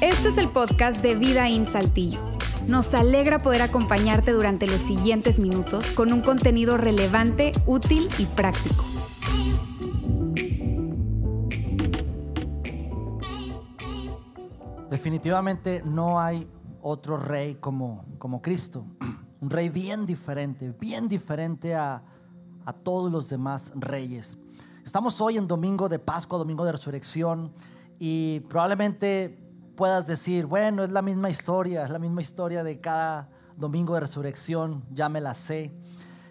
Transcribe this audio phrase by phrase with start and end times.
[0.00, 2.18] Este es el podcast de Vida en Saltillo.
[2.68, 8.84] Nos alegra poder acompañarte durante los siguientes minutos con un contenido relevante, útil y práctico.
[14.90, 16.48] Definitivamente no hay
[16.80, 18.86] otro rey como, como Cristo.
[19.40, 22.02] Un rey bien diferente, bien diferente a,
[22.64, 24.38] a todos los demás reyes.
[24.86, 27.52] Estamos hoy en domingo de Pascua, domingo de resurrección,
[27.98, 29.36] y probablemente
[29.74, 34.00] puedas decir, bueno, es la misma historia, es la misma historia de cada domingo de
[34.00, 35.74] resurrección, ya me la sé.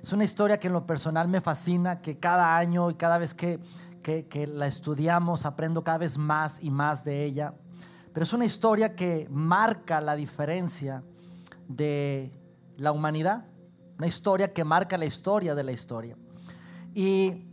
[0.01, 3.33] Es una historia que en lo personal me fascina, que cada año y cada vez
[3.33, 3.59] que,
[4.01, 7.55] que, que la estudiamos aprendo cada vez más y más de ella.
[8.13, 11.03] Pero es una historia que marca la diferencia
[11.67, 12.31] de
[12.77, 13.47] la humanidad,
[13.97, 16.15] una historia que marca la historia de la historia.
[16.93, 17.51] Y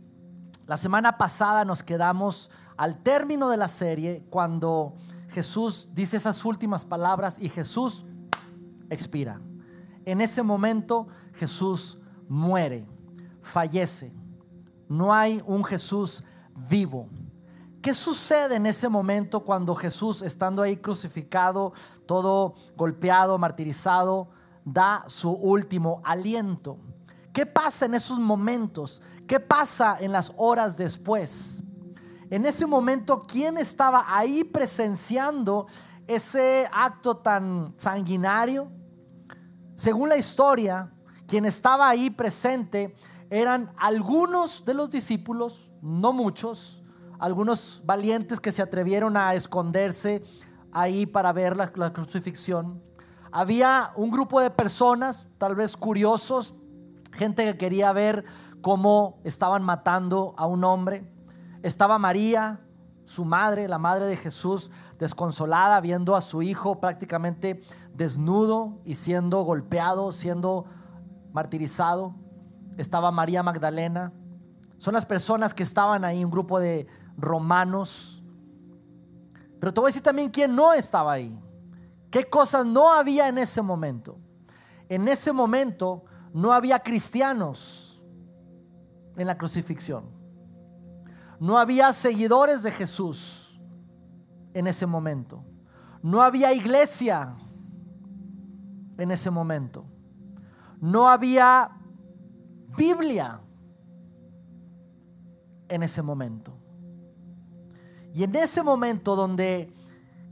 [0.65, 4.95] la semana pasada nos quedamos al término de la serie cuando
[5.29, 8.05] Jesús dice esas últimas palabras y Jesús
[8.89, 9.41] expira.
[10.05, 11.97] En ese momento Jesús
[12.29, 12.87] muere,
[13.41, 14.13] fallece.
[14.87, 16.23] No hay un Jesús
[16.69, 17.09] vivo.
[17.81, 21.73] ¿Qué sucede en ese momento cuando Jesús, estando ahí crucificado,
[22.05, 24.29] todo golpeado, martirizado,
[24.63, 26.77] da su último aliento?
[27.33, 29.01] ¿Qué pasa en esos momentos?
[29.25, 31.63] ¿Qué pasa en las horas después?
[32.29, 35.65] En ese momento, ¿quién estaba ahí presenciando
[36.05, 38.71] ese acto tan sanguinario?
[39.75, 40.91] Según la historia,
[41.27, 42.95] quien estaba ahí presente
[43.31, 46.83] eran algunos de los discípulos, no muchos,
[47.17, 50.23] algunos valientes que se atrevieron a esconderse
[50.71, 52.83] ahí para ver la, la crucifixión.
[53.31, 56.53] Había un grupo de personas, tal vez curiosos,
[57.13, 58.25] gente que quería ver
[58.61, 61.09] cómo estaban matando a un hombre.
[61.61, 62.61] Estaba María,
[63.05, 67.61] su madre, la madre de Jesús, desconsolada, viendo a su hijo prácticamente
[67.93, 70.65] desnudo y siendo golpeado, siendo
[71.31, 72.15] martirizado.
[72.77, 74.11] Estaba María Magdalena.
[74.77, 76.87] Son las personas que estaban ahí, un grupo de
[77.17, 78.23] romanos.
[79.59, 81.39] Pero te voy a decir también quién no estaba ahí.
[82.09, 84.17] ¿Qué cosas no había en ese momento?
[84.89, 86.03] En ese momento
[86.33, 88.03] no había cristianos
[89.15, 90.05] en la crucifixión.
[91.39, 93.61] No había seguidores de Jesús
[94.53, 95.43] en ese momento.
[96.01, 97.35] No había iglesia
[98.97, 99.85] en ese momento.
[100.81, 101.71] No había
[102.75, 103.39] Biblia
[105.69, 106.57] en ese momento.
[108.13, 109.73] Y en ese momento donde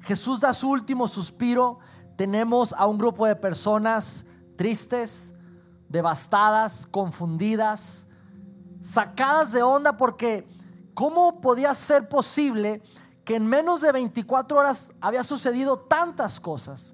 [0.01, 1.79] Jesús da su último suspiro,
[2.15, 4.25] tenemos a un grupo de personas
[4.55, 5.33] tristes,
[5.91, 8.07] devastadas, confundidas,
[8.79, 10.47] sacadas de onda porque
[10.93, 12.81] ¿Cómo podía ser posible
[13.23, 16.93] que en menos de 24 horas había sucedido tantas cosas?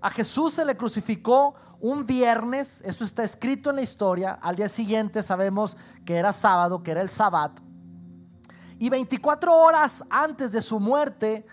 [0.00, 4.68] A Jesús se le crucificó un viernes, esto está escrito en la historia, al día
[4.68, 7.58] siguiente sabemos que era sábado, que era el sabbat,
[8.78, 11.46] y 24 horas antes de su muerte,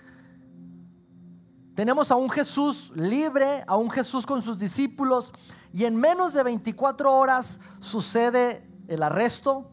[1.75, 5.33] tenemos a un Jesús libre, a un Jesús con sus discípulos,
[5.73, 9.71] y en menos de 24 horas sucede el arresto,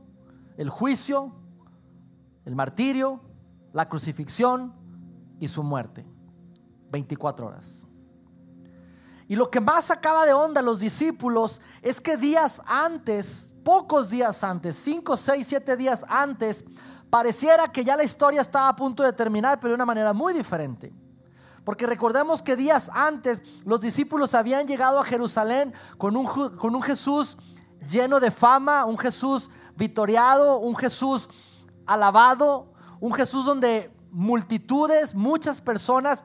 [0.56, 1.34] el juicio,
[2.47, 3.21] el martirio,
[3.72, 4.75] la crucifixión
[5.41, 6.06] y su muerte.
[6.91, 7.87] 24 horas.
[9.28, 14.10] Y lo que más acaba de onda a los discípulos es que días antes, pocos
[14.10, 16.65] días antes, 5, 6, 7 días antes,
[17.10, 20.33] pareciera que ya la historia estaba a punto de terminar, pero de una manera muy
[20.33, 20.93] diferente.
[21.70, 26.82] Porque recordemos que días antes los discípulos habían llegado a Jerusalén con un, con un
[26.82, 27.38] Jesús
[27.88, 31.30] lleno de fama, un Jesús vitoriado, un Jesús
[31.86, 36.25] alabado, un Jesús donde multitudes, muchas personas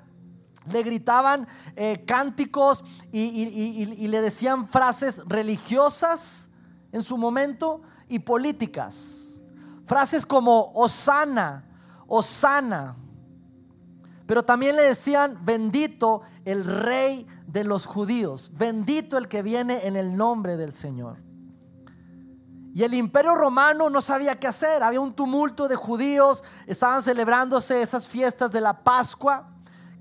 [0.66, 6.50] le gritaban eh, cánticos y, y, le decían frases religiosas
[6.92, 9.44] en su momento y políticas.
[9.86, 11.70] Frases como Osana,
[12.08, 12.96] Osana.
[14.26, 19.96] Pero también le decían, bendito el rey de los judíos, bendito el que viene en
[19.96, 21.18] el nombre del Señor.
[22.76, 24.84] Y el imperio romano no sabía qué hacer.
[24.84, 26.44] Había un tumulto de judíos.
[26.68, 29.50] Estaban celebrándose esas fiestas de la Pascua.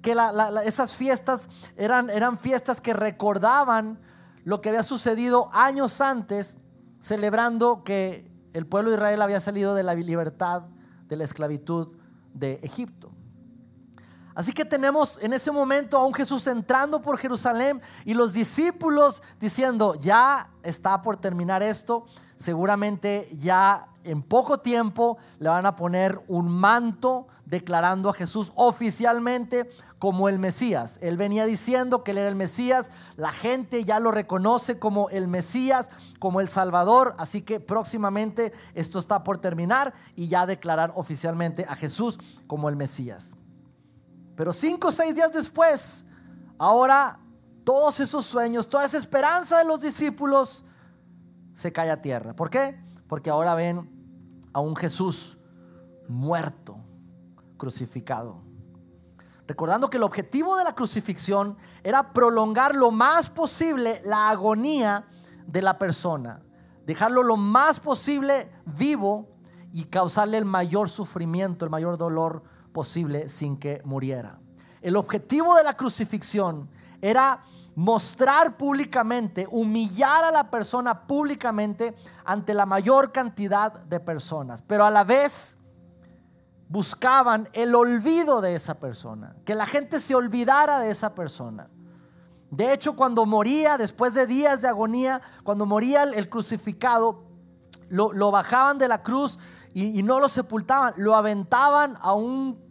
[0.03, 0.17] Que
[0.65, 4.01] esas fiestas eran, eran fiestas que recordaban
[4.43, 6.57] lo que había sucedido años antes,
[7.01, 10.65] celebrando que el pueblo de Israel había salido de la libertad,
[11.07, 11.97] de la esclavitud
[12.35, 13.04] de Egipto.
[14.35, 19.23] Así que tenemos en ese momento a un Jesús entrando por Jerusalén y los discípulos
[19.39, 26.21] diciendo, ya está por terminar esto, seguramente ya en poco tiempo le van a poner
[26.27, 29.71] un manto declarando a Jesús oficialmente
[30.01, 30.99] como el Mesías.
[31.01, 35.29] Él venía diciendo que él era el Mesías, la gente ya lo reconoce como el
[35.29, 35.89] Mesías,
[36.19, 41.77] como el Salvador, así que próximamente esto está por terminar y ya declarar oficialmente a
[41.77, 43.31] Jesús como el Mesías.
[44.37, 46.05] Pero cinco o seis días después,
[46.59, 47.21] ahora
[47.65, 50.65] todos esos sueños, toda esa esperanza de los discípulos
[51.55, 52.35] se cae a tierra.
[52.35, 52.79] ¿Por qué?
[53.09, 53.91] Porque ahora ven
[54.53, 55.39] a un Jesús
[56.09, 56.77] muerto,
[57.57, 58.43] crucificado.
[59.47, 65.07] Recordando que el objetivo de la crucifixión era prolongar lo más posible la agonía
[65.47, 66.43] de la persona,
[66.87, 69.29] dejarlo lo más posible vivo
[69.71, 72.43] y causarle el mayor sufrimiento, el mayor dolor
[72.75, 74.39] posible sin que muriera.
[74.83, 76.69] El objetivo de la crucifixión
[77.01, 77.43] era
[77.75, 81.95] mostrar públicamente, humillar a la persona públicamente
[82.25, 85.57] ante la mayor cantidad de personas, pero a la vez
[86.69, 91.71] buscaban el olvido de esa persona, que la gente se olvidara de esa persona.
[92.51, 97.25] De hecho, cuando moría, después de días de agonía, cuando moría el, crucificado,
[97.89, 99.39] lo, bajaban de la cruz
[99.73, 102.64] y, no lo sepultaban, lo aventaban a un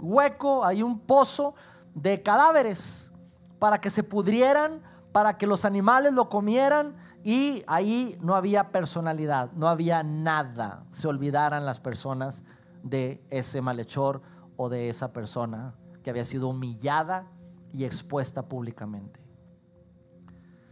[0.00, 1.54] hueco, hay un pozo
[1.94, 3.12] de cadáveres
[3.58, 9.50] para que se pudrieran, para que los animales lo comieran y ahí no había personalidad,
[9.52, 10.84] no había nada.
[10.92, 12.44] Se olvidaran las personas
[12.82, 14.22] de ese malhechor
[14.56, 17.26] o de esa persona que había sido humillada
[17.72, 19.20] y expuesta públicamente.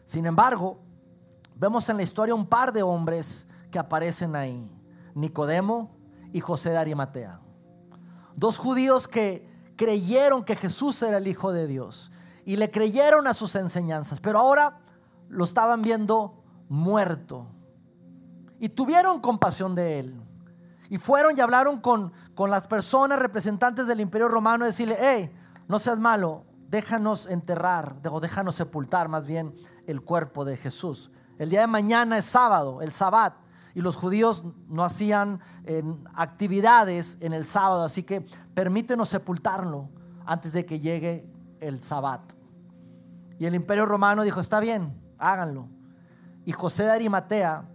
[0.05, 0.79] Sin embargo,
[1.57, 4.71] vemos en la historia un par de hombres que aparecen ahí,
[5.15, 5.97] Nicodemo
[6.33, 7.41] y José de Arimatea.
[8.37, 12.13] Dos judíos que creyeron que Jesús era el Hijo de Dios
[12.45, 14.79] y le creyeron a sus enseñanzas, pero ahora
[15.29, 17.47] lo estaban viendo muerto.
[18.61, 20.23] Y tuvieron compasión de él.
[20.89, 25.33] Y fueron y hablaron con, con las personas representantes del imperio romano y decirle, hey,
[25.67, 29.57] no seas malo, déjanos enterrar, o déjanos sepultar más bien
[29.87, 31.11] el cuerpo de Jesús.
[31.39, 33.35] El día de mañana es sábado, el sabbat
[33.77, 35.39] y los judíos no hacían
[36.15, 38.25] actividades en el sábado, así que
[38.55, 39.91] permítenos sepultarlo
[40.25, 41.31] antes de que llegue
[41.61, 42.23] el sabbat.
[43.39, 45.69] Y el imperio romano dijo, está bien, háganlo.
[46.47, 47.69] Y José de Arimatea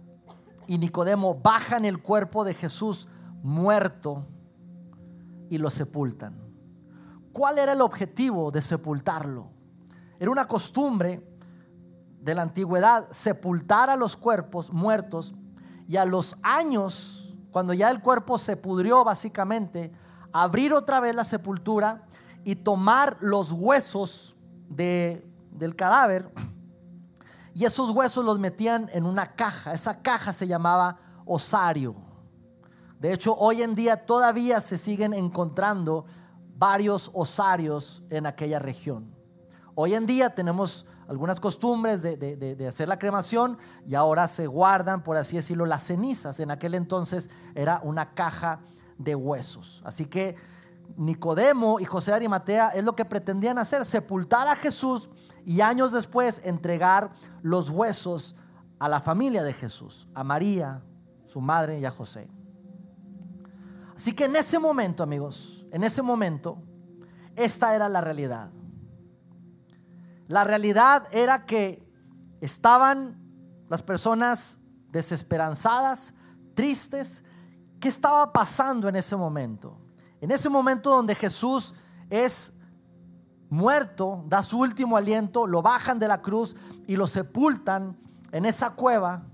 [0.66, 3.06] y Nicodemo bajan el cuerpo de Jesús
[3.40, 4.26] muerto
[5.50, 6.34] y lo sepultan.
[7.32, 9.50] ¿Cuál era el objetivo de sepultarlo?
[10.18, 11.24] Era una costumbre
[12.20, 15.32] de la antigüedad sepultar a los cuerpos muertos
[15.88, 19.92] y a los años, cuando ya el cuerpo se pudrió básicamente,
[20.32, 22.06] abrir otra vez la sepultura
[22.44, 24.36] y tomar los huesos
[24.68, 26.30] de, del cadáver
[27.54, 29.72] y esos huesos los metían en una caja.
[29.72, 31.94] Esa caja se llamaba osario.
[32.98, 36.06] De hecho, hoy en día todavía se siguen encontrando
[36.56, 39.14] varios osarios en aquella región.
[39.74, 45.18] Hoy en día tenemos algunas costumbres de, hacer la cremación y ahora se guardan, por
[45.18, 46.40] así decirlo, las cenizas.
[46.40, 48.60] En aquel entonces era una caja
[48.96, 49.82] de huesos.
[49.84, 50.36] Así que
[50.96, 55.10] Nicodemo y José de Arimatea es lo que pretendían hacer, sepultar a Jesús
[55.44, 57.12] y años después entregar
[57.42, 58.34] los huesos
[58.78, 60.82] a la familia de Jesús, a María,
[61.26, 62.26] su madre y a José.
[63.94, 66.56] Así que en ese momento, amigos, en ese momento,
[67.36, 68.50] esta era la realidad.
[70.28, 71.86] La realidad era que
[72.40, 73.18] estaban
[73.68, 74.58] las personas
[74.90, 76.14] desesperanzadas,
[76.54, 77.24] tristes.
[77.80, 79.78] ¿Qué estaba pasando en ese momento?
[80.20, 81.74] En ese momento donde Jesús
[82.10, 82.52] es
[83.48, 87.98] muerto, da su último aliento, lo bajan de la cruz y lo sepultan
[88.30, 89.24] en esa cueva,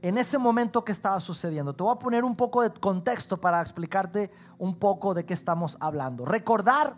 [0.00, 1.74] en ese momento que estaba sucediendo.
[1.74, 5.76] Te voy a poner un poco de contexto para explicarte un poco de qué estamos
[5.80, 6.24] hablando.
[6.24, 6.96] Recordar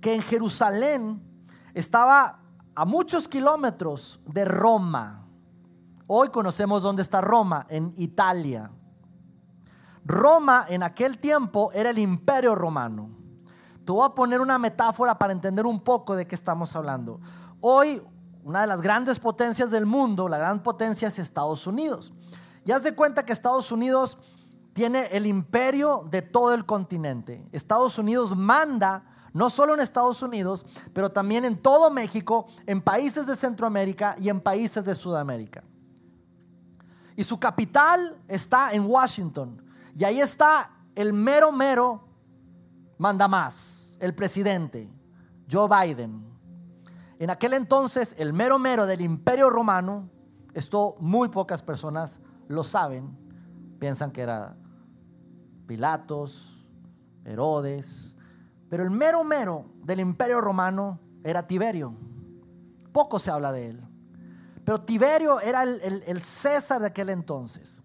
[0.00, 1.29] que en Jerusalén
[1.74, 2.40] estaba
[2.74, 5.26] a muchos kilómetros de Roma.
[6.06, 8.70] Hoy conocemos dónde está Roma, en Italia.
[10.04, 13.10] Roma en aquel tiempo era el imperio romano.
[13.84, 17.20] Te voy a poner una metáfora para entender un poco de qué estamos hablando.
[17.60, 18.02] Hoy,
[18.44, 22.12] una de las grandes potencias del mundo, la gran potencia es Estados Unidos.
[22.64, 24.18] Ya haz de cuenta que Estados Unidos
[24.72, 27.48] tiene el imperio de todo el continente.
[27.52, 33.26] Estados Unidos manda no solo en Estados Unidos, pero también en todo México, en países
[33.26, 35.62] de Centroamérica y en países de Sudamérica.
[37.16, 39.62] Y su capital está en Washington.
[39.94, 42.04] Y ahí está el mero, mero
[42.98, 44.90] manda más, el presidente,
[45.50, 46.30] Joe Biden,
[47.20, 50.08] en aquel entonces el mero mero del imperio romano,
[50.54, 52.18] esto muy pocas personas
[52.48, 53.14] lo saben,
[53.78, 54.56] piensan que era
[55.66, 56.66] Pilatos,
[57.26, 58.16] Herodes,
[58.70, 61.94] pero el mero mero del imperio romano era Tiberio.
[62.92, 63.84] Poco se habla de él.
[64.64, 67.82] Pero Tiberio era el, César de aquel entonces.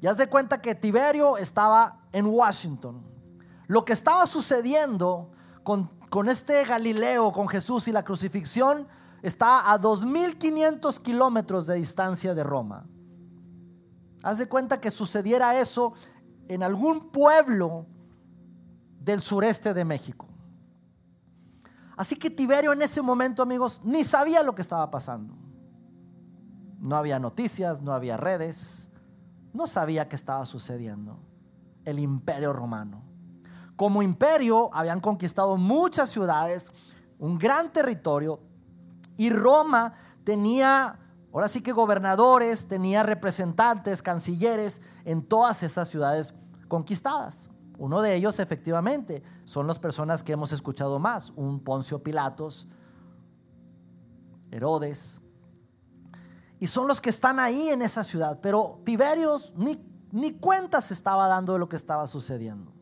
[0.00, 3.02] Y haz de cuenta que Tiberio estaba en Washington.
[3.66, 8.86] Lo que estaba sucediendo con, con este Galileo, con Jesús y la crucifixión,
[9.22, 12.86] está a 2.500 kilómetros de distancia de Roma.
[14.22, 15.94] Haz de cuenta que sucediera eso
[16.48, 17.86] en algún pueblo
[19.00, 20.25] del sureste de México.
[21.96, 25.34] Así que Tiberio en ese momento, amigos, ni sabía lo que estaba pasando.
[26.78, 28.90] No había noticias, no había redes,
[29.54, 31.18] no sabía qué estaba sucediendo.
[31.84, 33.02] El imperio romano.
[33.76, 36.70] Como imperio habían conquistado muchas ciudades,
[37.18, 38.40] un gran territorio,
[39.16, 40.98] y Roma tenía,
[41.32, 46.34] ahora sí que gobernadores, tenía representantes, cancilleres en todas esas ciudades
[46.68, 47.48] conquistadas.
[47.78, 52.66] Uno de ellos efectivamente son las personas que hemos escuchado más, un Poncio Pilatos,
[54.50, 55.20] Herodes,
[56.58, 59.78] y son los que están ahí en esa ciudad, pero Tiberios ni,
[60.10, 62.72] ni cuenta se estaba dando de lo que estaba sucediendo.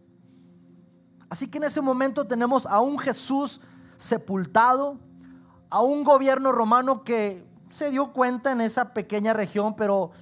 [1.28, 3.60] Así que en ese momento tenemos a un Jesús
[3.96, 5.00] sepultado,
[5.70, 10.12] a un gobierno romano que se dio cuenta en esa pequeña región, pero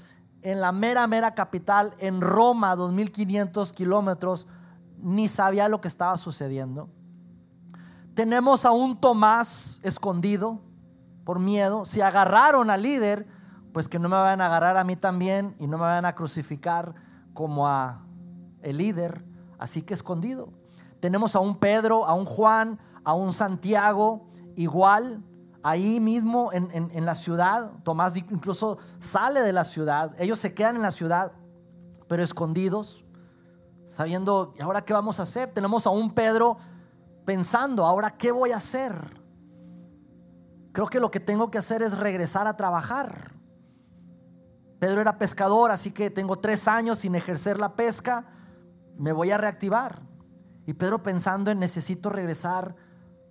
[0.41, 4.47] en la mera, mera capital, en Roma, 2500 kilómetros,
[5.03, 6.89] ni sabía lo que estaba sucediendo.
[8.15, 10.61] Tenemos a un Tomás escondido
[11.25, 11.85] por miedo.
[11.85, 13.27] Si agarraron al líder,
[13.73, 16.15] pues que no me vayan a agarrar a mí también y no me vayan a
[16.15, 16.95] crucificar
[17.35, 18.05] como a
[18.61, 19.25] el líder.
[19.59, 20.53] Así que escondido.
[21.01, 25.23] Tenemos a un Pedro, a un Juan, a un Santiago, igual
[25.63, 27.73] ahí mismo en, la ciudad.
[27.83, 30.15] Tomás incluso sale de la ciudad.
[30.19, 31.33] Ellos se quedan en la ciudad,
[32.09, 33.02] pero escondidos,
[33.93, 35.53] sabiendo, ¿y ahora qué vamos a hacer?
[35.53, 36.57] Tenemos a un Pedro
[37.27, 39.21] pensando, ¿ahora qué voy a hacer?
[40.73, 43.35] Creo que lo que tengo que hacer es regresar a trabajar.
[44.79, 48.27] Pedro era pescador, así que tengo tres años sin ejercer la pesca,
[48.97, 50.01] me voy a reactivar.
[50.67, 52.75] Y Pedro pensando en necesito regresar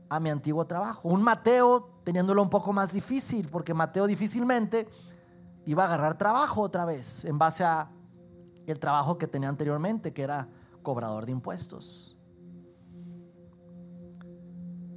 [0.10, 1.10] a mi antiguo trabajo.
[1.10, 4.88] Un Mateo teniéndolo un poco más difícil, porque Mateo difícilmente
[5.66, 7.90] iba a agarrar trabajo otra vez en base a
[8.68, 10.48] el trabajo que tenía anteriormente, que era
[10.82, 12.18] cobrador de impuestos.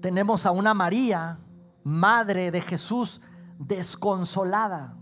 [0.00, 1.38] Tenemos a una María,
[1.82, 3.20] madre de Jesús,
[3.58, 4.96] desconsolada.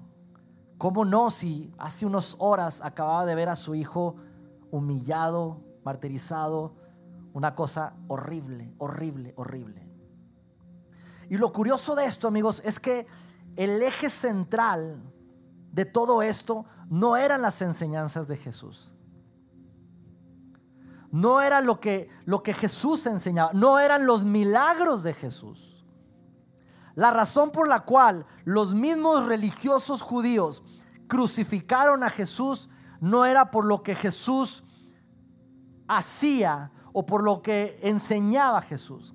[0.78, 4.16] ¿Cómo no si hace unas horas acababa de ver a su hijo
[4.70, 6.74] humillado, martirizado?
[7.32, 9.88] Una cosa horrible, horrible, horrible.
[11.30, 13.06] Y lo curioso de esto, amigos, es que
[13.56, 15.02] el eje central
[15.72, 18.94] de todo esto no eran las enseñanzas de Jesús.
[21.10, 25.86] No era lo que, lo que Jesús enseñaba, no eran los milagros de Jesús.
[26.94, 30.62] La razón por la cual los mismos religiosos judíos
[31.08, 32.68] crucificaron a Jesús
[33.00, 34.62] no era por lo que Jesús
[35.88, 39.14] hacía o por lo que enseñaba Jesús.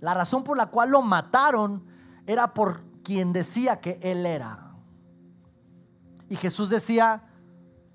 [0.00, 1.86] La razón por la cual lo mataron
[2.26, 4.71] era por quien decía que él era.
[6.32, 7.24] Y Jesús decía,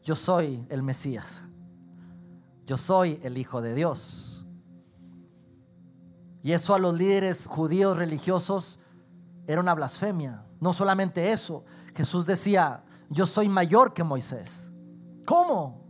[0.03, 1.41] yo soy el Mesías.
[2.67, 4.45] Yo soy el Hijo de Dios.
[6.43, 8.79] Y eso a los líderes judíos religiosos
[9.47, 10.45] era una blasfemia.
[10.59, 11.65] No solamente eso,
[11.95, 14.71] Jesús decía, yo soy mayor que Moisés.
[15.25, 15.83] ¿Cómo?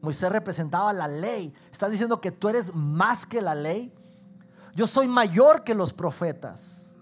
[0.00, 1.54] Moisés representaba la ley.
[1.70, 3.94] ¿Estás diciendo que tú eres más que la ley?
[4.74, 6.96] yo soy mayor que los profetas.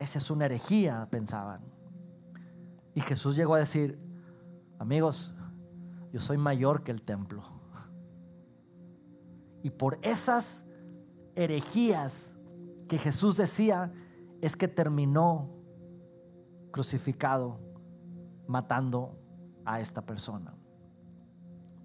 [0.00, 1.77] Esa es una herejía, pensaban.
[2.98, 3.96] Y Jesús llegó a decir,
[4.76, 5.32] amigos,
[6.12, 7.44] yo soy mayor que el templo.
[9.62, 10.64] Y por esas
[11.36, 12.34] herejías
[12.88, 13.92] que Jesús decía,
[14.40, 15.48] es que terminó
[16.72, 17.60] crucificado,
[18.48, 19.16] matando
[19.64, 20.56] a esta persona,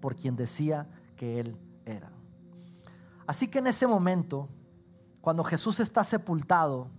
[0.00, 2.10] por quien decía que él era.
[3.24, 4.48] Así que en ese momento,
[5.20, 6.90] cuando Jesús está sepultado,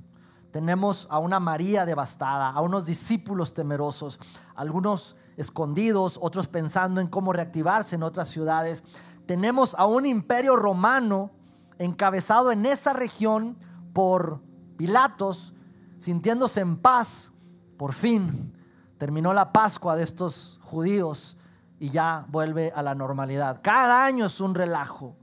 [0.55, 4.21] tenemos a una María devastada, a unos discípulos temerosos,
[4.55, 8.81] algunos escondidos, otros pensando en cómo reactivarse en otras ciudades.
[9.25, 11.31] Tenemos a un imperio romano
[11.77, 13.57] encabezado en esa región
[13.91, 14.39] por
[14.77, 15.53] Pilatos,
[15.97, 17.33] sintiéndose en paz.
[17.75, 18.53] Por fin
[18.97, 21.37] terminó la Pascua de estos judíos
[21.81, 23.59] y ya vuelve a la normalidad.
[23.61, 25.17] Cada año es un relajo.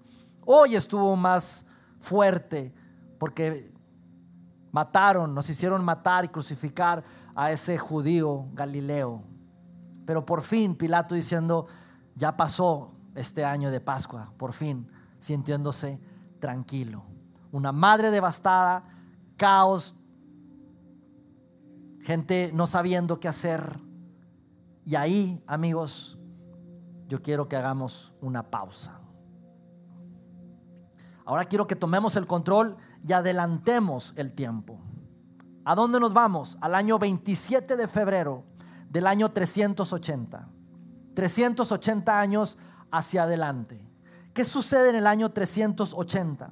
[0.45, 1.65] Hoy estuvo más
[2.01, 2.75] fuerte
[3.19, 3.72] porque
[4.73, 9.23] mataron, nos hicieron matar y crucificar a ese judío Galileo.
[10.05, 11.67] Pero por fin Pilato diciendo,
[12.17, 16.01] ya pasó este año de Pascua, por fin sintiéndose
[16.41, 17.05] tranquilo.
[17.53, 18.85] Una madre devastada,
[19.37, 19.95] caos,
[22.01, 23.79] gente no sabiendo qué hacer.
[24.85, 26.19] Y ahí, amigos,
[27.09, 28.99] yo quiero que hagamos una pausa.
[31.25, 34.79] Ahora quiero que tomemos el control y adelantemos el tiempo.
[35.65, 36.59] ¿A dónde nos vamos?
[36.61, 38.45] Al año 27 de febrero
[38.91, 40.49] del año 380.
[41.15, 42.59] 380 años
[42.91, 43.81] hacia adelante.
[44.35, 46.51] ¿Qué sucede en el año 380?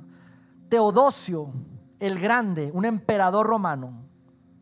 [0.69, 1.53] Teodosio
[2.01, 4.07] el Grande, un emperador romano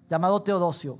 [0.08, 0.98] llamado Teodosio,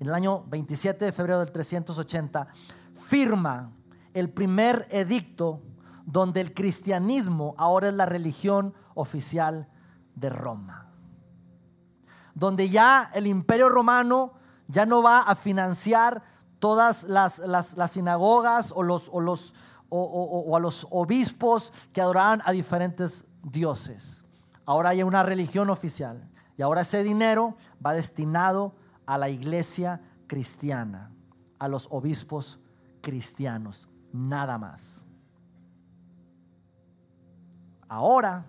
[0.00, 2.48] en el año 27 de febrero del 380,
[2.94, 3.72] firma
[4.12, 5.62] el primer edicto
[6.04, 9.68] donde el cristianismo ahora es la religión oficial
[10.16, 10.88] de Roma.
[12.34, 14.32] Donde ya el imperio romano
[14.66, 16.22] ya no va a financiar
[16.58, 17.40] todas las,
[17.92, 19.54] sinagogas o, los, o, los,
[19.88, 24.24] o, a los obispos que adoraban a diferentes dioses.
[24.64, 27.54] Ahora hay una religión oficial y ahora ese dinero
[27.84, 28.74] va destinado
[29.06, 31.12] a la iglesia cristiana,
[31.58, 32.58] a los obispos
[33.00, 35.06] cristianos, nada más.
[37.88, 38.46] Ahora,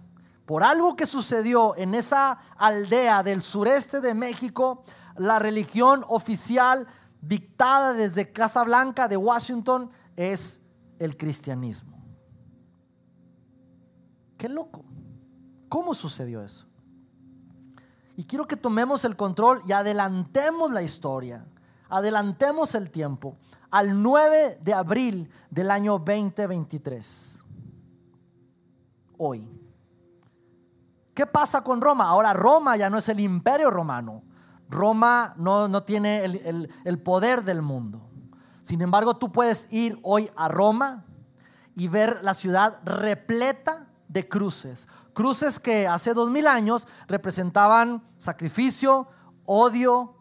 [0.48, 4.86] por algo que sucedió en esa aldea del sureste de México,
[5.18, 6.88] la religión oficial
[7.22, 10.62] dictada desde Casa Blanca de Washington es
[11.00, 12.02] el cristianismo.
[14.38, 14.86] Qué loco.
[15.68, 16.66] ¿Cómo sucedió eso?
[18.16, 21.46] Y quiero que tomemos el control y adelantemos la historia,
[21.90, 23.36] adelantemos el tiempo
[23.70, 27.44] al 9 de abril del año 2023.
[29.18, 29.67] Hoy.
[31.18, 32.10] ¿Qué pasa con Roma?
[32.10, 34.22] Ahora Roma ya no es el imperio romano.
[34.70, 38.08] Roma no, tiene el, poder del mundo.
[38.62, 41.06] Sin embargo, tú puedes ir hoy a Roma
[41.74, 44.88] y ver la ciudad repleta de cruces.
[45.14, 49.08] Cruces que hace dos mil años representaban sacrificio,
[49.44, 50.18] odio,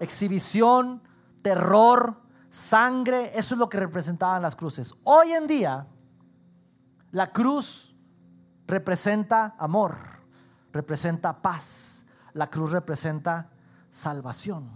[0.00, 1.02] exhibición,
[1.42, 3.32] terror, sangre.
[3.34, 4.94] Eso es lo que representaban las cruces.
[5.04, 5.86] Hoy en día,
[7.10, 7.94] la cruz
[8.66, 10.17] representa amor,
[10.72, 12.06] representa paz.
[12.34, 13.50] La cruz representa
[13.90, 14.70] salvación.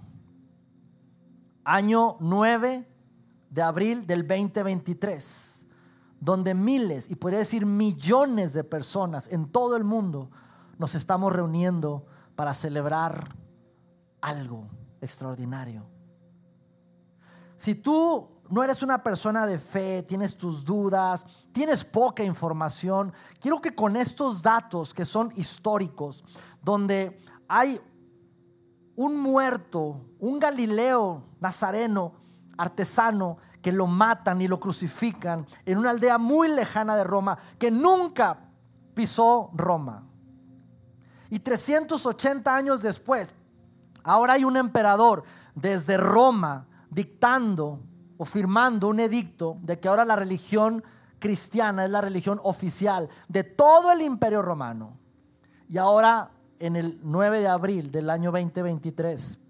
[1.64, 2.88] Año 9
[3.50, 5.66] de abril del 2023,
[6.18, 10.30] donde miles, y podría decir millones de personas en todo el mundo
[10.78, 13.36] nos estamos reuniendo para celebrar
[14.20, 14.68] algo
[15.00, 15.86] extraordinario.
[17.56, 23.10] Si tú no eres una persona de fe, tienes tus dudas, tienes poca información,
[23.40, 26.22] quiero que con estos datos que son históricos,
[26.60, 27.80] donde hay
[28.94, 32.12] un muerto, un Galileo nazareno,
[32.58, 37.70] artesano, que lo matan y lo crucifican en una aldea muy lejana de Roma, que
[37.70, 38.50] nunca
[38.92, 40.04] pisó Roma.
[41.30, 43.34] Y 380 años después,
[44.04, 47.80] ahora hay un emperador desde Roma dictando
[48.22, 50.84] o firmando un edicto de que ahora la religión
[51.18, 54.96] cristiana es la religión oficial de todo el imperio romano.
[55.66, 56.30] Y ahora
[56.60, 59.40] en el 9 de abril del año 2023,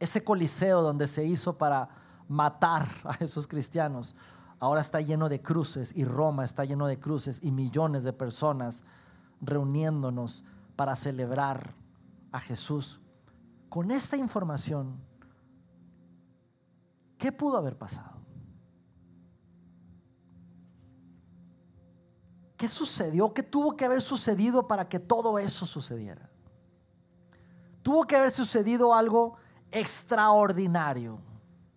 [0.00, 1.90] ese coliseo donde se hizo para
[2.28, 4.14] matar a esos cristianos,
[4.58, 8.84] ahora está lleno de cruces y Roma está lleno de cruces y millones de personas
[9.42, 10.44] reuniéndonos
[10.76, 11.74] para celebrar
[12.32, 13.02] a Jesús.
[13.68, 15.11] Con esta información,
[17.22, 18.20] ¿qué pudo haber pasado?
[22.56, 23.32] ¿Qué sucedió?
[23.32, 26.28] ¿Qué tuvo que haber sucedido para que todo eso sucediera?
[27.82, 29.36] Tuvo que haber sucedido algo
[29.70, 31.20] extraordinario,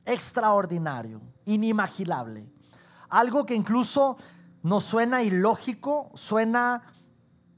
[0.03, 2.51] extraordinario, inimaginable.
[3.07, 4.17] Algo que incluso
[4.63, 6.81] nos suena ilógico, suena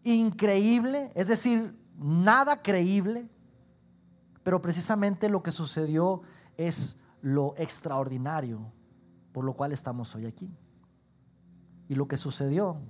[0.04, 3.30] increíble, es decir, nada creíble,
[4.43, 6.23] pero precisamente lo que sucedió
[6.58, 8.71] es lo extraordinario
[9.38, 10.51] por lo cual estamos hoy aquí.
[11.88, 12.82] Y lo que sucedió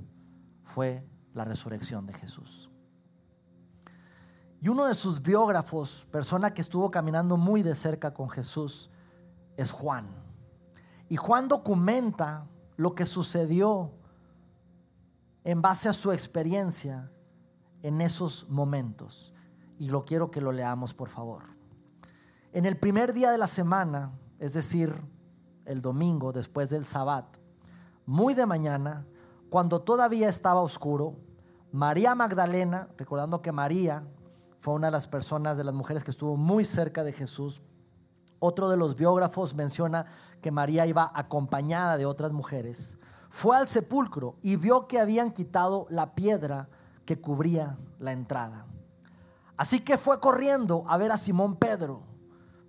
[0.63, 2.71] fue la resurrección de Jesús.
[4.61, 8.89] Y uno de sus biógrafos, persona que estuvo caminando muy de cerca con Jesús,
[9.57, 10.07] es Juan.
[11.09, 13.91] Y Juan documenta lo que sucedió
[15.43, 17.11] en base a su experiencia
[17.81, 19.33] en esos momentos.
[19.77, 21.56] Y lo quiero que lo leamos, por favor.
[22.57, 24.99] En el primer día de la semana, es decir,
[25.65, 27.37] el domingo después del sabbat,
[28.07, 29.05] muy de mañana,
[29.51, 31.19] cuando todavía estaba oscuro,
[31.71, 34.07] María Magdalena, recordando que María
[34.57, 37.61] fue una de las personas, de las mujeres que estuvo muy cerca de Jesús.
[38.39, 40.07] Otro de los biógrafos menciona
[40.41, 42.97] que María iba acompañada de otras mujeres.
[43.29, 46.69] Fue al sepulcro y vio que habían quitado la piedra
[47.05, 48.65] que cubría la entrada.
[49.57, 52.06] Así que fue corriendo a ver a Simón Pedro.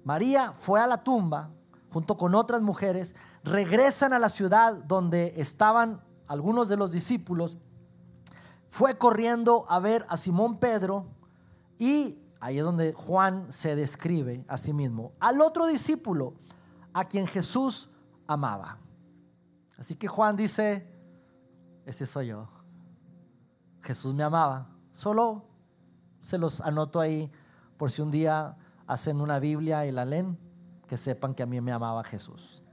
[0.09, 1.51] María fue a la tumba
[1.91, 7.59] junto con otras mujeres, regresan a la ciudad donde estaban algunos de los discípulos,
[8.69, 11.05] fue corriendo a ver a Simón Pedro
[11.79, 16.33] y ahí es donde Juan se describe a sí mismo, al otro discípulo
[16.95, 17.91] a quien Jesús
[18.27, 18.79] amaba.
[19.77, 20.91] Así que Juan dice,
[21.85, 22.49] ese soy yo.
[23.83, 24.71] Jesús me amaba.
[24.95, 25.45] Solo
[26.23, 27.31] se los anoto ahí
[27.77, 28.57] por si un día
[28.89, 30.39] hacen una Biblia y la leen,
[30.89, 32.65] que sepan que a mí me amaba Jesús.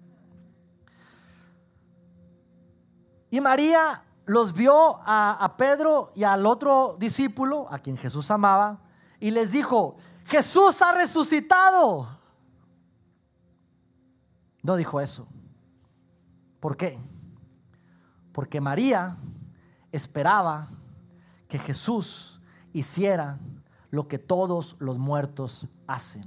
[3.29, 8.79] Y María los vio a, Pedro y al otro discípulo, a quien Jesús amaba,
[9.19, 12.07] y les dijo, Jesús ha resucitado.
[14.63, 15.27] No dijo eso.
[16.61, 16.97] ¿Por qué?
[18.31, 19.17] Porque María
[19.91, 20.69] esperaba
[21.49, 23.37] que Jesús hiciera
[23.95, 26.25] lo que todos los muertos hacen.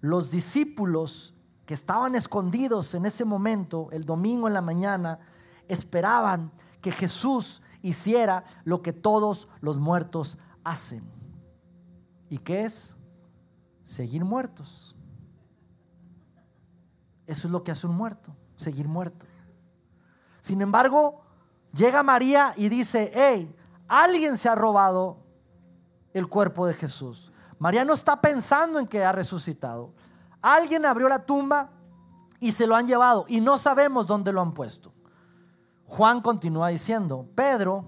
[0.00, 1.34] Los discípulos
[1.66, 5.18] que estaban escondidos en ese momento, el domingo en la mañana,
[5.68, 11.04] esperaban que Jesús hiciera lo que todos los muertos hacen.
[12.30, 12.96] ¿Y qué es?
[13.84, 14.96] Seguir muertos.
[17.26, 19.26] Eso es lo que hace un muerto, seguir muerto.
[20.40, 21.20] Sin embargo,
[21.74, 23.54] llega María y dice, hey,
[23.86, 25.23] alguien se ha robado
[26.14, 27.32] el cuerpo de Jesús.
[27.58, 29.92] María no está pensando en que ha resucitado.
[30.40, 31.70] Alguien abrió la tumba
[32.40, 34.92] y se lo han llevado y no sabemos dónde lo han puesto.
[35.86, 37.84] Juan continúa diciendo, Pedro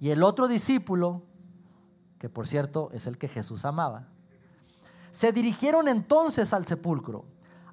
[0.00, 1.22] y el otro discípulo,
[2.18, 4.08] que por cierto es el que Jesús amaba,
[5.10, 7.24] se dirigieron entonces al sepulcro.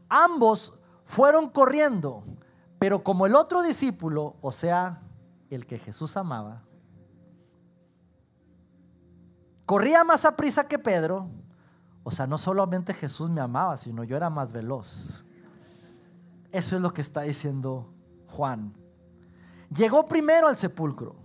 [0.09, 0.73] Ambos
[1.03, 2.23] fueron corriendo,
[2.79, 5.01] pero como el otro discípulo, o sea,
[5.49, 6.63] el que Jesús amaba,
[9.65, 11.29] corría más a prisa que Pedro,
[12.03, 15.23] o sea, no solamente Jesús me amaba, sino yo era más veloz.
[16.51, 17.93] Eso es lo que está diciendo
[18.27, 18.73] Juan.
[19.75, 21.15] Llegó primero al sepulcro.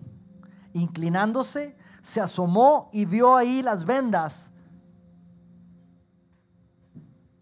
[0.72, 4.50] Inclinándose, se asomó y vio ahí las vendas,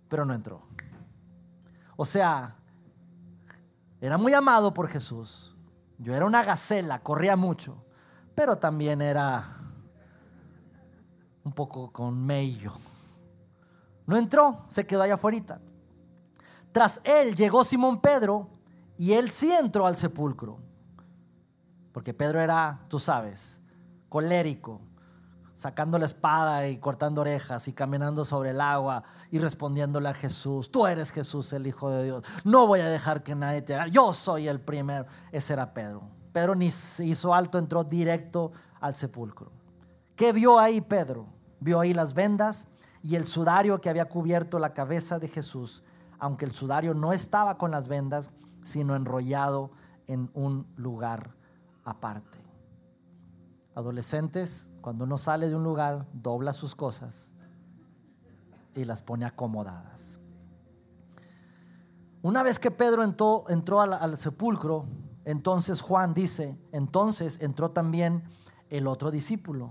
[0.09, 0.63] pero no entró.
[1.97, 2.57] O sea,
[4.01, 5.57] era muy amado por Jesús.
[5.99, 7.85] Yo era una gacela, corría mucho,
[8.35, 9.58] pero también era
[11.49, 12.73] un poco con mello.
[14.07, 15.61] No entró, se quedó allá afuera.
[16.73, 18.51] Tras él llegó Simón Pedro
[18.99, 20.59] y él sí entró al sepulcro.
[21.93, 23.63] Porque Pedro era, tú sabes,
[24.11, 24.83] colérico,
[25.55, 30.71] sacando la espada y cortando orejas y caminando sobre el agua y respondiéndole a Jesús,
[30.71, 33.89] tú eres Jesús, el Hijo de Dios, no voy a dejar que nadie te haga,
[33.89, 35.07] yo soy el primero.
[35.33, 36.03] Ese era Pedro.
[36.33, 39.51] Pedro ni se hizo alto, entró directo al sepulcro.
[40.15, 41.38] ¿Qué vio ahí Pedro?
[41.61, 42.69] Vio ahí las vendas
[43.03, 45.83] y el sudario que había cubierto la cabeza de Jesús,
[46.19, 48.31] aunque el sudario no estaba con las vendas,
[48.65, 49.71] sino enrollado
[50.07, 51.35] en un lugar
[51.85, 52.39] aparte.
[53.75, 57.33] Adolescentes, cuando uno sale de un lugar, dobla sus cosas
[58.75, 60.19] y las pone acomodadas.
[62.23, 64.87] Una vez que Pedro entró, al, al sepulcro,
[65.25, 68.25] entonces Juan dice, entonces entró también
[68.71, 69.71] el otro discípulo,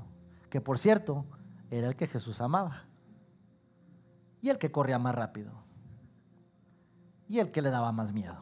[0.49, 1.25] que por cierto
[1.69, 2.85] era el que Jesús amaba
[4.41, 5.51] y el que corría más rápido
[7.27, 8.41] y el que le daba más miedo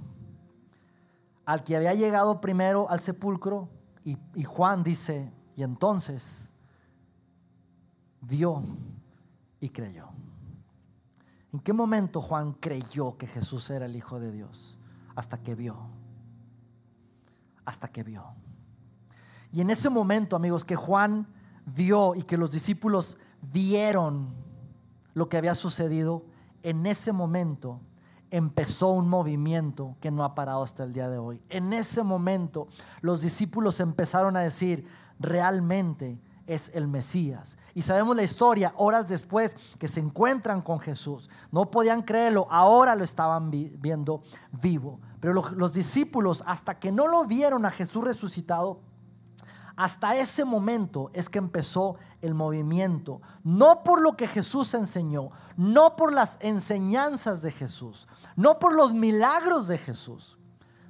[1.45, 3.69] al que había llegado primero al sepulcro
[4.03, 6.51] y, Juan dice, y entonces
[8.21, 8.63] vio
[9.59, 10.09] y creyó.
[11.51, 14.77] ¿En qué momento Juan creyó que Jesús era el Hijo de Dios?
[15.15, 15.89] Hasta que vio.
[17.63, 18.25] Hasta que vio.
[19.51, 21.27] Y en ese momento, amigos, que Juan
[21.65, 24.29] vio y que los discípulos vieron
[25.13, 26.23] lo que había sucedido,
[26.63, 27.79] en ese momento
[28.31, 31.41] empezó un movimiento que no ha parado hasta el día de hoy.
[31.49, 32.67] En ese momento
[33.01, 34.87] los discípulos empezaron a decir,
[35.19, 37.57] realmente es el Mesías.
[37.73, 41.29] Y sabemos la historia, horas después que se encuentran con Jesús.
[41.51, 44.99] No podían creerlo, ahora lo estaban viendo vivo.
[45.19, 48.81] Pero los, los discípulos, hasta que no lo vieron a Jesús resucitado,
[49.75, 55.95] hasta ese momento es que empezó el movimiento, no por lo que Jesús enseñó, no
[55.95, 60.37] por las enseñanzas de Jesús, no por los milagros de Jesús,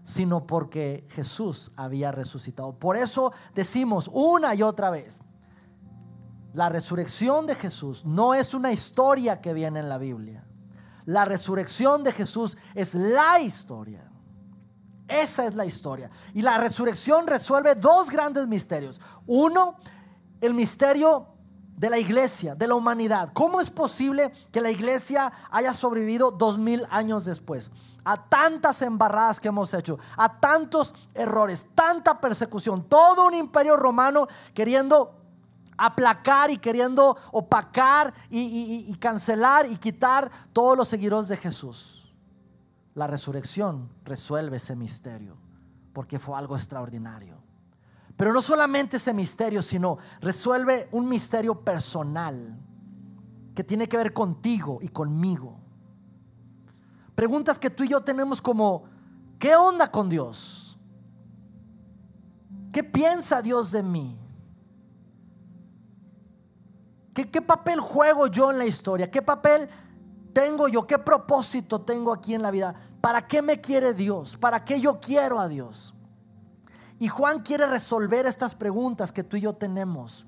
[0.04, 2.78] sino porque Jesús había resucitado.
[2.78, 5.19] Por eso decimos una y otra vez,
[6.54, 10.45] la resurrección de Jesús no es una historia que viene en la Biblia.
[11.06, 14.10] La resurrección de Jesús es la historia.
[15.08, 16.10] Esa es la historia.
[16.34, 19.00] Y la resurrección resuelve dos grandes misterios.
[19.28, 19.78] Uno,
[20.41, 21.28] el misterio
[21.78, 23.32] de la iglesia, de la humanidad.
[23.34, 27.70] ¿Cómo es posible que la iglesia haya sobrevivido dos mil años después?
[28.04, 34.28] A tantas embarradas que hemos hecho, a tantos errores, tanta persecución, todo un imperio romano
[34.54, 35.13] queriendo
[35.78, 41.94] aplacar y queriendo opacar y, y cancelar y quitar todos los seguidores de Jesús.
[42.95, 45.38] La resurrección resuelve ese misterio
[45.93, 47.38] porque fue algo extraordinario.
[48.17, 52.58] Pero no solamente ese misterio, sino resuelve un misterio personal
[53.53, 55.60] que tiene que ver contigo y conmigo.
[57.15, 58.84] Preguntas que tú y yo tenemos como,
[59.39, 60.77] ¿qué onda con Dios?
[62.71, 64.17] ¿Qué piensa Dios de mí?
[67.13, 69.10] ¿Qué, ¿Qué, papel juego yo en la historia?
[69.10, 69.69] ¿Qué papel
[70.36, 70.86] tengo yo?
[70.86, 72.76] ¿Qué propósito tengo aquí en la vida?
[73.00, 74.36] ¿Para qué me quiere Dios?
[74.36, 75.95] ¿Para qué yo quiero a Dios?
[77.00, 80.28] Y Juan quiere resolver estas preguntas que tú y yo tenemos.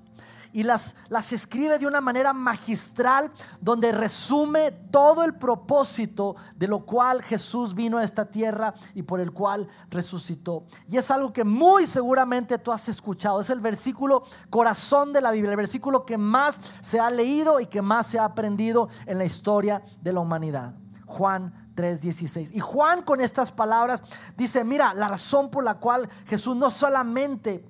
[0.54, 3.32] Y las, las escribe de una manera magistral
[3.62, 9.20] donde resume todo el propósito de lo cual Jesús vino a esta tierra y por
[9.20, 10.66] el cual resucitó.
[10.88, 13.42] Y es algo que muy seguramente tú has escuchado.
[13.42, 17.68] Es el versículo corazón de la Biblia, el versículo que más se ha leído y
[17.68, 20.76] que más se ha aprendido en la historia de la humanidad.
[21.06, 22.52] Juan 3:16.
[22.54, 24.04] Y Juan con estas palabras
[24.36, 27.64] dice, mira, la razón por la cual Jesús no solamente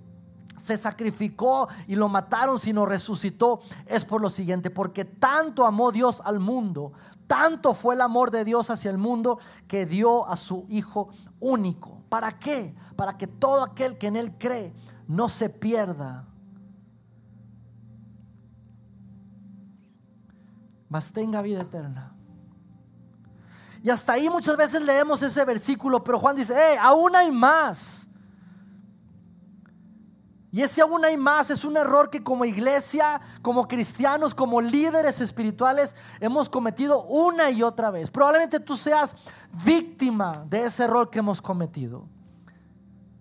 [0.68, 6.22] se sacrificó y lo mataron, sino resucitó, es por lo siguiente, porque tanto amó Dios
[6.26, 6.92] al mundo,
[7.26, 12.02] tanto fue el amor de Dios hacia el mundo, que dio a su Hijo único.
[12.10, 12.76] ¿Para qué?
[12.96, 14.74] Para que todo aquel que en Él cree
[15.08, 16.26] no se pierda,
[20.90, 22.14] mas tenga vida eterna.
[23.84, 28.07] Y hasta ahí muchas veces leemos ese versículo, pero Juan dice, eh, aún hay más.
[30.52, 35.20] Y ese aún hay más es un error que como iglesia, como cristianos, como líderes
[35.20, 38.10] espirituales hemos cometido una y otra vez.
[38.10, 39.16] Probablemente tú seas
[39.66, 42.06] víctima de ese error que hemos cometido.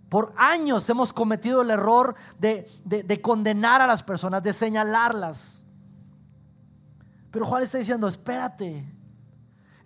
[0.08, 5.64] Por años hemos cometido el error de, de condenar a las personas, de señalarlas.
[7.32, 8.95] Pero Juan está diciendo, espérate,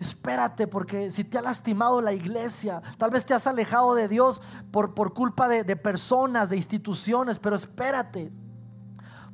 [0.01, 4.41] espérate, porque si te ha lastimado la iglesia, tal vez te has alejado de Dios
[4.71, 8.33] por, por culpa de, de personas, de instituciones, pero espérate.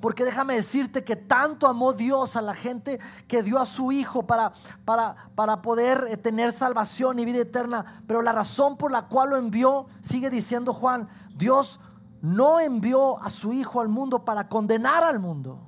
[0.01, 4.27] Porque déjame decirte que tanto amó Dios a la gente que dio a su Hijo
[4.27, 4.53] para,
[4.85, 8.03] para, para, poder eh, tener salvación y vida eterna.
[8.07, 11.81] Pero la razón por la cual lo envió, sigue diciendo Juan, Dios
[12.21, 15.61] no envió a su Hijo al mundo para condenar al mundo,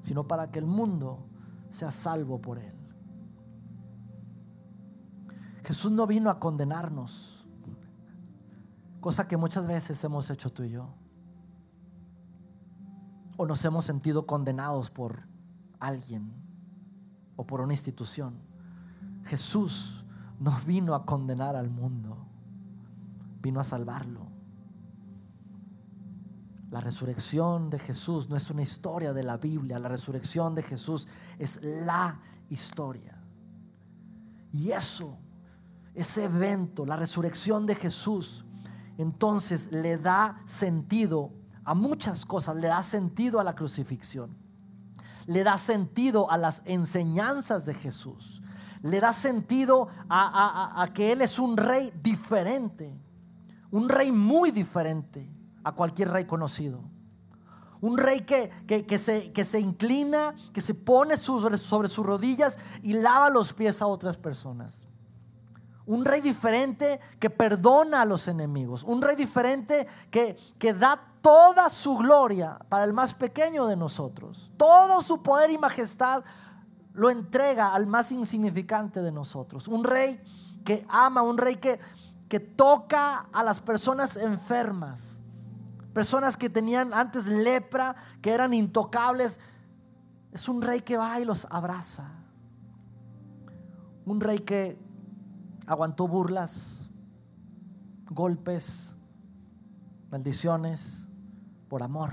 [0.00, 1.26] sino para que el mundo
[1.70, 2.83] sea salvo por él.
[5.64, 7.46] Jesús no vino a condenarnos,
[9.00, 10.88] cosa que muchas veces hemos hecho tú y yo.
[13.38, 15.26] O nos hemos sentido condenados por
[15.80, 16.32] alguien
[17.36, 18.34] o por una institución.
[19.24, 20.04] Jesús
[20.38, 22.18] no vino a condenar al mundo,
[23.40, 24.26] vino a salvarlo.
[26.70, 31.08] La resurrección de Jesús no es una historia de la Biblia, la resurrección de Jesús
[31.38, 33.18] es la historia.
[34.52, 35.18] Y eso
[35.94, 38.44] ese evento, la resurrección de Jesús,
[38.98, 41.32] entonces le da sentido
[41.64, 44.36] a muchas cosas, le da sentido a la crucifixión,
[45.26, 48.42] le da sentido a las enseñanzas de Jesús,
[48.82, 52.94] le da sentido a, que Él es un rey diferente,
[53.70, 55.30] un rey muy diferente
[55.62, 56.82] a cualquier rey conocido.
[57.80, 58.50] Un rey que,
[58.98, 63.86] se, que se, inclina, que se pone sobre sus rodillas y lava los pies a
[63.86, 64.86] otras personas.
[65.86, 68.84] Un rey diferente que perdona a los enemigos.
[68.84, 74.52] Un rey diferente que, que da toda su gloria para el más pequeño de nosotros.
[74.56, 76.24] Todo su poder y majestad
[76.94, 79.68] lo entrega al más insignificante de nosotros.
[79.68, 80.20] Un rey
[80.64, 81.80] que ama, un rey que,
[82.28, 85.20] que toca a las personas enfermas.
[85.92, 89.38] Personas que tenían antes lepra, que eran intocables.
[90.32, 92.10] Es un rey que va y los abraza.
[94.06, 94.83] Un rey que
[95.66, 96.88] aguantó burlas,
[98.10, 98.96] golpes,
[100.10, 101.08] maldiciones
[101.68, 102.12] por amor.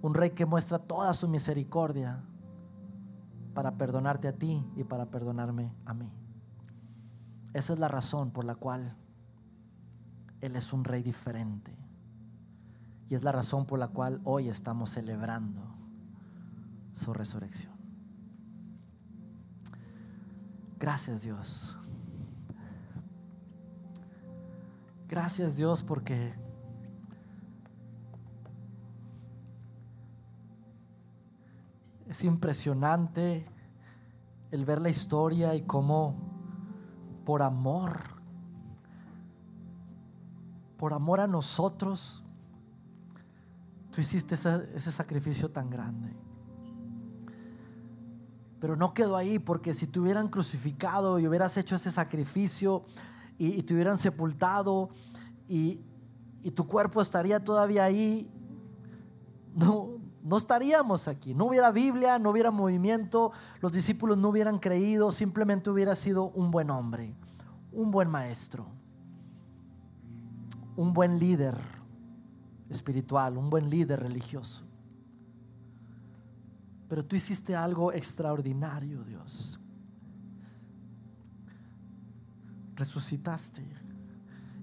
[0.00, 2.24] Un rey que muestra toda su misericordia
[3.54, 6.10] para perdonarte a ti y para perdonarme a mí.
[7.52, 8.96] Esa es la razón por la cual
[10.40, 11.76] Él es un rey diferente.
[13.08, 15.60] Y es la razón por la cual hoy estamos celebrando
[16.94, 17.72] su resurrección.
[20.78, 21.78] Gracias Dios.
[25.12, 26.32] Gracias Dios porque
[32.08, 33.46] es impresionante
[34.52, 36.16] el ver la historia y cómo
[37.26, 38.00] por amor,
[40.78, 42.24] por amor a nosotros,
[43.90, 46.16] tú hiciste ese, sacrificio tan grande.
[48.60, 52.86] Pero no quedó ahí, porque si te hubieran crucificado y hubieras hecho ese sacrificio
[53.46, 54.90] y, te hubieran sepultado
[55.48, 55.80] y,
[56.42, 58.30] y, tu cuerpo estaría todavía ahí,
[59.54, 61.34] no, no estaríamos aquí.
[61.34, 66.50] No hubiera Biblia, no hubiera movimiento, los discípulos no hubieran creído, simplemente hubiera sido un
[66.52, 67.16] buen hombre,
[67.72, 68.66] un buen maestro,
[70.76, 71.58] un buen líder
[72.70, 74.62] espiritual, un buen líder religioso.
[76.88, 79.58] Pero tú hiciste algo extraordinario, Dios.
[82.76, 83.62] Resucitaste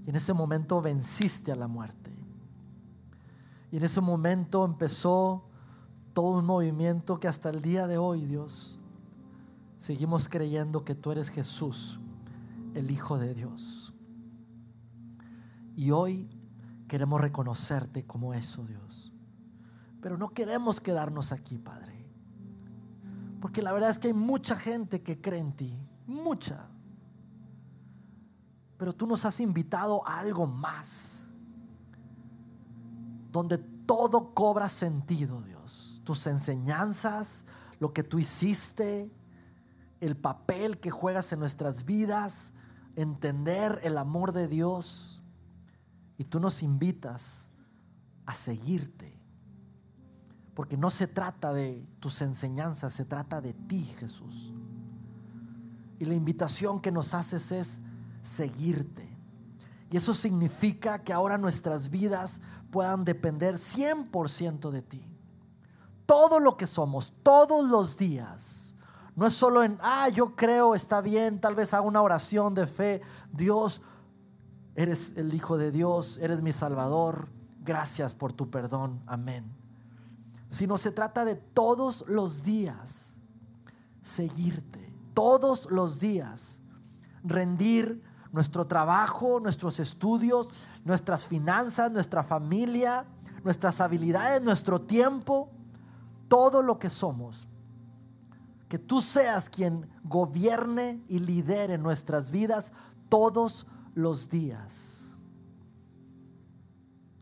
[0.05, 2.11] y en ese momento venciste a la muerte.
[3.71, 5.45] Y en ese momento empezó
[6.13, 8.79] todo un movimiento que hasta el día de hoy, Dios,
[9.77, 11.99] seguimos creyendo que tú eres Jesús,
[12.73, 13.93] el Hijo de Dios.
[15.75, 16.29] Y hoy
[16.87, 19.13] queremos reconocerte como eso, Dios.
[20.01, 22.07] Pero no queremos quedarnos aquí, Padre.
[23.39, 26.68] Porque la verdad es que hay mucha gente que cree en ti, mucha.
[28.79, 31.27] Pero tú nos has invitado a algo más,
[33.31, 35.59] donde todo cobra sentido, Dios
[36.09, 37.45] tus enseñanzas,
[37.79, 39.11] lo que tú hiciste,
[39.99, 42.55] el papel que juegas en nuestras vidas,
[42.95, 45.21] entender el amor de Dios.
[46.17, 47.51] Y tú nos invitas
[48.25, 49.19] a seguirte.
[50.55, 54.51] Porque no se trata de tus enseñanzas, se trata de ti, Jesús.
[55.99, 57.81] Y la invitación que nos haces es
[58.21, 59.09] seguirte.
[59.91, 65.09] Y eso significa que ahora nuestras vidas puedan depender 100% de ti
[66.09, 68.73] todo lo que somos, todos los días.
[69.15, 72.65] No es solo en, ah, yo creo, está bien, tal vez haga una oración de
[72.65, 73.03] fe.
[73.31, 73.83] Dios,
[74.73, 77.29] eres el Hijo de Dios, eres mi Salvador.
[77.63, 79.03] Gracias por tu perdón.
[79.05, 79.55] Amén.
[80.49, 83.19] Sino se trata de todos los días
[84.01, 86.63] seguirte, todos los días
[87.23, 93.05] rendir nuestro trabajo, nuestros estudios, nuestras finanzas, nuestra familia,
[93.43, 95.49] nuestras habilidades, nuestro tiempo
[96.27, 97.47] todo lo que somos.
[98.69, 102.71] Que tú seas quien gobierne y lidere nuestras vidas
[103.09, 103.65] todos
[103.95, 105.15] los días.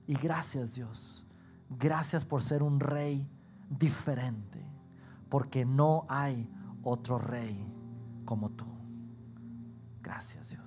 [0.05, 1.25] Y gracias Dios.
[1.69, 3.27] Gracias por ser un rey
[3.69, 4.65] diferente.
[5.29, 6.49] Porque no hay
[6.83, 7.65] otro rey
[8.25, 8.65] como tú.
[10.01, 10.66] Gracias Dios.